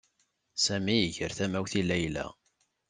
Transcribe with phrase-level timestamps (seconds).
[0.63, 2.25] Sami iger tamawt i Layla.